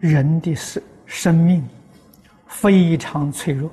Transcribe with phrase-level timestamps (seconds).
[0.00, 1.66] 人的生生命
[2.46, 3.70] 非常脆弱。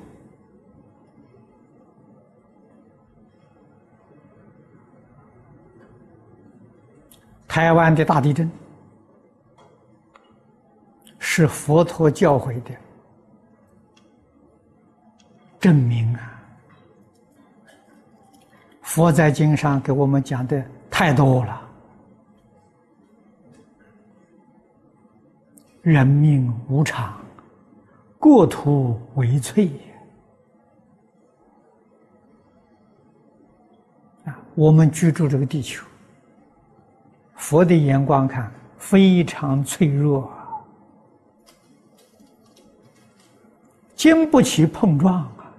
[7.48, 8.52] 台湾的大地震
[11.20, 12.72] 是佛陀教诲的
[15.60, 16.32] 证明啊！
[18.82, 21.65] 佛在经上给我们讲的太多了。
[25.86, 27.16] 人命无常，
[28.18, 29.70] 国土为脆
[34.24, 34.36] 啊！
[34.56, 35.86] 我们居住这个地球，
[37.36, 40.28] 佛的眼光看非常脆弱，
[43.96, 45.54] 经不起碰撞啊！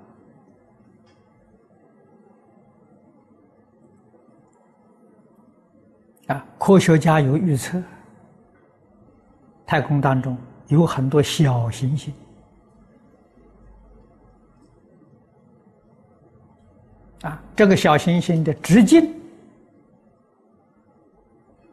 [6.26, 7.80] 啊，科学家有预测。
[9.66, 10.38] 太空当中
[10.68, 12.14] 有很多小行星
[17.22, 19.12] 啊，这个小行星的直径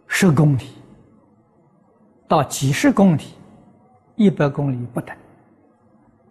[0.08, 0.70] 十公里
[2.28, 3.26] 到几十公里、
[4.16, 5.16] 一百公里不等。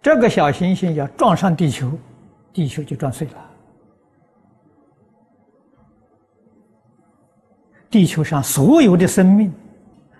[0.01, 1.97] 这个小行星要撞上地球，
[2.51, 3.49] 地球就撞碎了，
[7.89, 9.53] 地球上所有的生命。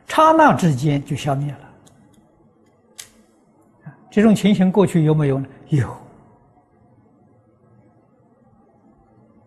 [0.07, 1.59] 刹那之间就消灭了，
[4.11, 5.47] 这种情形过去有没有呢？
[5.69, 5.91] 有。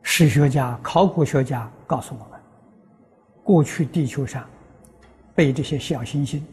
[0.03, 2.41] 史学家、考古学家告诉我们，
[3.45, 4.45] 过去地球上
[5.35, 6.45] 被这些小行星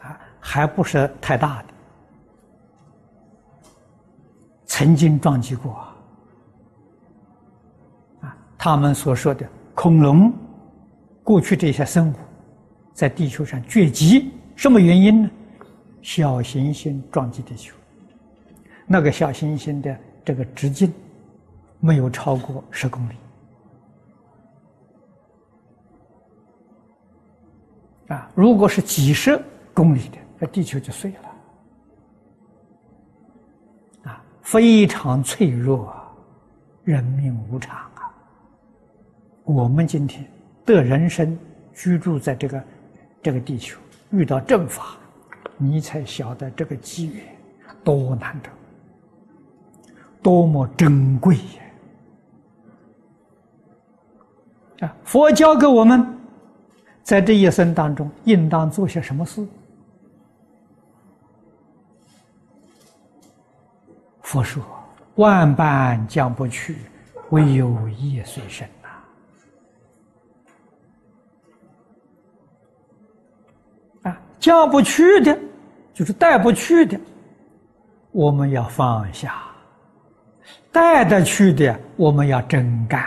[0.00, 1.68] 啊，还不是太大的，
[4.64, 5.94] 曾经撞击过啊。
[8.56, 10.32] 他们所说的恐龙，
[11.22, 12.14] 过去这些生物。
[12.94, 15.30] 在地球上绝迹，什么原因呢？
[16.02, 17.76] 小行星撞击地球，
[18.86, 20.92] 那个小行星的这个直径
[21.78, 23.14] 没有超过十公里
[28.08, 28.28] 啊！
[28.34, 29.40] 如果是几十
[29.72, 31.18] 公里的，那地球就碎了
[34.10, 34.22] 啊！
[34.42, 36.12] 非常脆弱，啊，
[36.82, 38.12] 人命无常啊！
[39.44, 40.28] 我们今天
[40.66, 41.38] 的人生
[41.72, 42.62] 居住在这个。
[43.22, 43.78] 这个地球
[44.10, 44.96] 遇到正法，
[45.56, 47.24] 你才晓得这个机缘
[47.84, 48.50] 多难得，
[50.20, 51.42] 多么珍贵呀！
[54.88, 56.04] 啊，佛教给我们，
[57.04, 59.46] 在这一生当中应当做些什么事？
[64.22, 64.64] 佛说
[65.16, 66.78] ：“万般将不去，
[67.30, 68.66] 唯有业随身。”
[74.42, 75.38] 将不去的，
[75.94, 76.98] 就是带不去的，
[78.10, 79.30] 我们要放下；
[80.72, 83.00] 带得去的，我们要真干。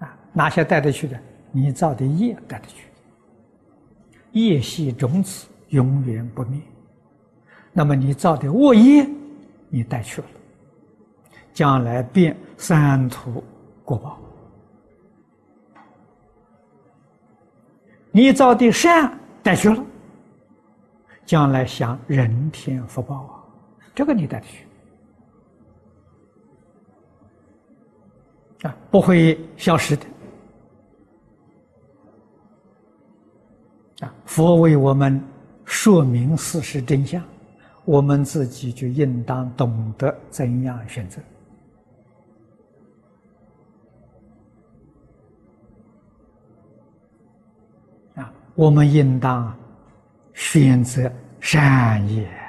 [0.00, 1.16] 啊，哪些带得去的？
[1.52, 2.88] 你造的业带得去，
[4.32, 6.60] 业系种子永远不灭。
[7.72, 9.08] 那么你造的恶业，
[9.68, 10.26] 你带去了，
[11.54, 13.40] 将来变三途
[13.84, 14.18] 果报。
[18.10, 19.16] 你造的善。
[19.46, 19.80] 带去了，
[21.24, 23.44] 将来享人天福报啊！
[23.94, 24.66] 这个你带去
[28.62, 30.04] 啊，不会消失的
[34.00, 34.12] 啊！
[34.24, 35.22] 佛为我们
[35.64, 37.22] 说明事实真相，
[37.84, 41.22] 我们自己就应当懂得怎样选择
[48.16, 48.34] 啊！
[48.56, 49.54] 我们应当
[50.32, 52.45] 选择善业。